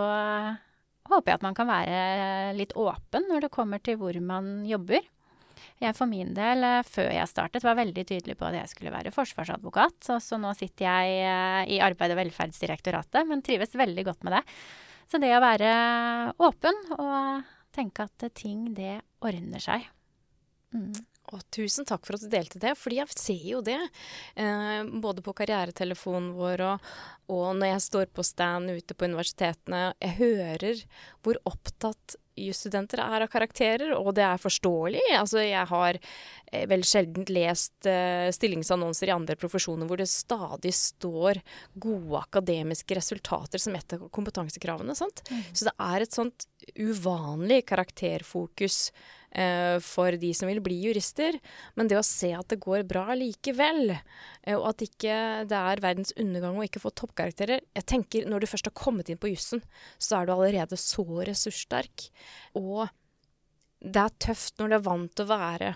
[1.12, 5.04] håper jeg at man kan være litt åpen når det kommer til hvor man jobber.
[5.82, 8.94] Jeg for min del, eh, før jeg startet, var veldig tydelig på at jeg skulle
[8.94, 9.98] være forsvarsadvokat.
[10.06, 14.38] Så, så nå sitter jeg eh, i Arbeid- og velferdsdirektoratet, men trives veldig godt med
[14.40, 14.44] det.
[15.12, 15.72] Så det å være
[16.40, 19.90] åpen og tenke at ting, det ordner seg.
[20.72, 20.94] Mm.
[21.32, 23.80] Og tusen takk for at du delte det, fordi jeg ser jo det.
[24.36, 26.90] Eh, både på karrieretelefonen vår og,
[27.32, 29.92] og, når jeg står på stand ute på universitetene.
[30.02, 30.84] Jeg hører
[31.24, 35.04] hvor opptatt jusstudenter er av karakterer, og det er forståelig.
[35.20, 40.74] Altså, jeg har eh, veldig sjelden lest eh, stillingsannonser i andre profesjoner hvor det stadig
[40.76, 41.42] står
[41.80, 44.98] gode akademiske resultater som et av kompetansekravene.
[44.98, 45.24] Sant?
[45.30, 45.44] Mm.
[45.54, 48.92] Så det er et sånt uvanlig karakterfokus
[49.32, 51.38] eh, for de som vil bli jurister.
[51.76, 55.18] Men det å se at det går bra likevel, eh, og at ikke
[55.50, 59.12] det er verdens undergang å ikke få toppkarakterer Jeg tenker når du først har kommet
[59.12, 59.64] inn på jussen,
[59.98, 62.10] så er du allerede så ressurssterk.
[62.60, 62.88] Og
[63.82, 65.76] det er tøft når du er vant til å være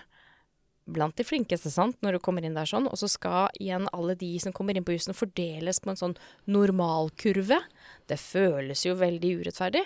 [0.86, 4.14] blant de flinkeste, sant, når du kommer inn der sånn, og så skal igjen alle
[4.18, 6.14] de som kommer inn på jussen fordeles på en sånn
[6.46, 7.58] normalkurve.
[8.06, 9.82] Det føles jo veldig urettferdig,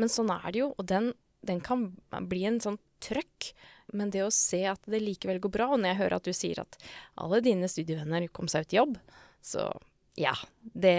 [0.00, 1.12] men sånn er det jo, og den,
[1.46, 1.90] den kan
[2.28, 3.52] bli en sånn trøkk.
[3.92, 6.36] Men det å se at det likevel går bra, og når jeg hører at du
[6.36, 6.78] sier at
[7.20, 8.94] alle dine studievenner kom seg ut i jobb,
[9.44, 9.66] så
[10.20, 10.32] ja.
[10.60, 10.96] Det,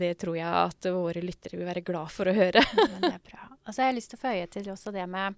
[0.00, 2.62] det tror jeg at våre lyttere vil være glad for å høre.
[2.78, 3.44] Men det er bra.
[3.68, 5.36] Og så har jeg lyst til å føye til også det med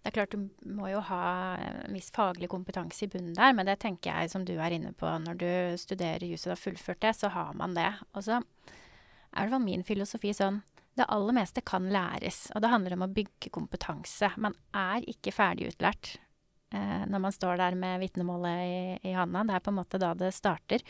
[0.00, 1.24] det er klart Du må jo ha
[1.60, 4.94] en viss faglig kompetanse i bunnen der, men det tenker jeg, som du er inne
[4.96, 7.90] på, når du studerer jus og har fullført det, så har man det.
[8.16, 10.62] Og så er det min filosofi sånn
[11.00, 14.32] det aller meste kan læres, og det handler om å bygge kompetanse.
[14.40, 16.14] Man er ikke ferdig utlært
[16.74, 19.46] eh, når man står der med vitnemålet i, i handa.
[19.48, 20.84] Det er på en måte da det starter.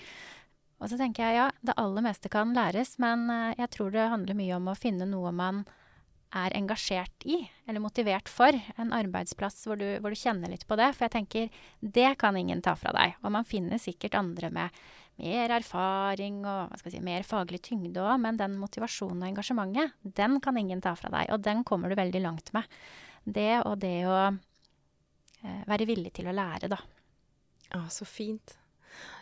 [0.81, 4.11] Og så tenker jeg ja, det aller meste kan læres, men eh, jeg tror det
[4.12, 5.64] handler mye om å finne noe man
[6.31, 8.55] er engasjert i, eller motivert for.
[8.79, 10.92] En arbeidsplass hvor du, hvor du kjenner litt på det.
[10.94, 13.16] For jeg tenker, det kan ingen ta fra deg.
[13.25, 14.83] Og man finner sikkert andre med
[15.21, 20.59] mer erfaring og si, mer faglig tyngde òg, men den motivasjonen og engasjementet, den kan
[20.61, 21.31] ingen ta fra deg.
[21.35, 22.81] Og den kommer du veldig langt med.
[23.25, 26.81] Det og det å eh, være villig til å lære, da.
[27.71, 28.57] Ja, så fint.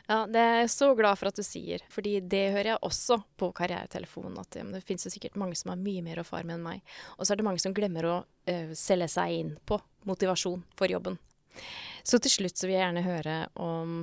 [0.09, 3.19] Ja, det er jeg så glad for at du sier, fordi det hører jeg også
[3.37, 4.39] på karrieretelefonen.
[4.41, 6.81] At det finnes jo sikkert mange som har mye mer erfaring enn meg.
[7.19, 9.77] Og så er det mange som glemmer å uh, selge seg inn på
[10.09, 11.19] motivasjon for jobben.
[12.09, 13.99] Så til slutt så vil jeg gjerne høre om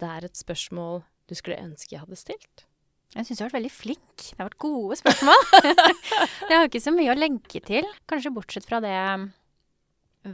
[0.00, 2.66] det er et spørsmål du skulle ønske jeg hadde stilt?
[3.16, 4.14] Jeg syns du har vært veldig flink.
[4.20, 5.44] Det har vært gode spørsmål.
[6.50, 9.28] jeg har ikke så mye å legge til, kanskje bortsett fra det um,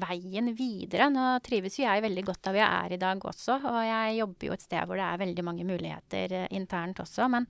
[0.03, 1.07] veien videre.
[1.13, 4.49] Nå trives jo jeg veldig godt der jeg er i dag også, og jeg jobber
[4.49, 7.29] jo et sted hvor det er veldig mange muligheter uh, internt også.
[7.31, 7.47] Men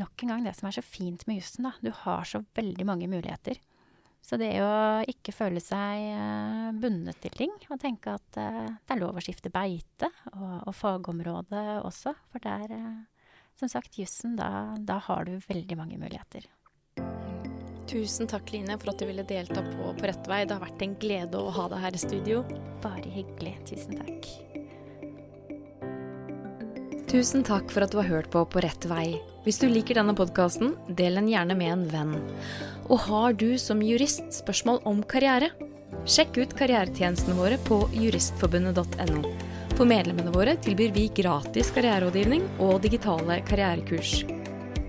[0.00, 1.74] nok en gang det som er så fint med jussen, da.
[1.84, 3.60] Du har så veldig mange muligheter.
[4.22, 8.94] Så det å ikke føle seg uh, bundet til ting, og tenke at uh, det
[8.94, 14.36] er lov å skifte beite, og, og fagområde også, for der, uh, som sagt, jussen,
[14.38, 16.46] da, da, har du veldig mange muligheter.
[17.90, 20.44] Tusen takk, Line, for at du ville delta på På rett vei.
[20.46, 22.44] Det har vært en glede å ha deg her i studio.
[22.80, 23.56] Bare hyggelig.
[23.68, 24.30] Tusen takk.
[27.10, 29.31] Tusen takk for at du har hørt på På rett vei.
[29.42, 32.12] Hvis du liker denne podkasten, del den gjerne med en venn.
[32.86, 35.50] Og har du som jurist spørsmål om karriere?
[36.06, 39.34] Sjekk ut karrieretjenestene våre på juristforbundet.no.
[39.74, 44.20] For medlemmene våre tilbyr vi gratis karriererådgivning og digitale karrierekurs.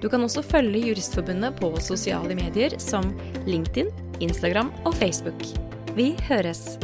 [0.04, 3.14] Du kan også følge Juristforbundet på sosiale medier som
[3.48, 3.90] LinkedIn,
[4.22, 5.48] Instagram og Facebook.
[5.96, 6.76] Vi høres!